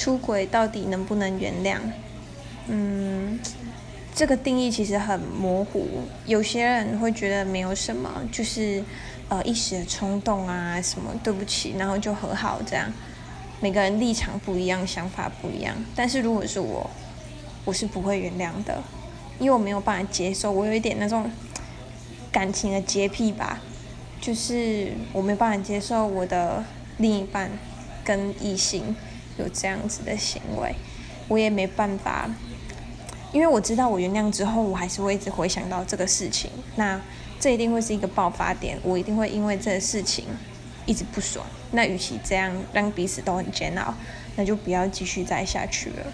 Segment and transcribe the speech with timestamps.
[0.00, 1.76] 出轨到底能不能原谅？
[2.68, 3.38] 嗯，
[4.14, 5.86] 这个定义其实很模糊。
[6.24, 8.82] 有些人会觉得没有什么，就是
[9.28, 12.90] 呃一时的冲动啊，什么对不起，然后就和好这样。
[13.60, 15.76] 每个人立场不一样，想法不一样。
[15.94, 16.88] 但是如果是我，
[17.66, 18.82] 我是不会原谅的，
[19.38, 21.30] 因为我没有办法接受，我有一点那种
[22.32, 23.60] 感情的洁癖吧，
[24.18, 26.64] 就是我没办法接受我的
[26.96, 27.50] 另一半
[28.02, 28.96] 跟异性
[29.40, 30.72] 有这样子的行为，
[31.26, 32.30] 我也没办法，
[33.32, 37.00] 因为我知道我原谅之后，我还是会一直回想到这个事情，那
[37.40, 40.26] 这一定会是一个爆发点，我一定会因为这个事情。
[40.86, 43.94] 一直不爽，那与其这样让彼此都很煎熬，
[44.34, 46.06] 那就不要继续再下去了。